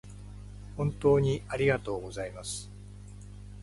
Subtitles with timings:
[0.77, 2.71] 本当にありがとうございます